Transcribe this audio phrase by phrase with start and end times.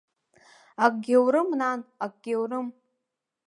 [0.85, 2.67] Акгьы аурым, нан, акгьы аурым.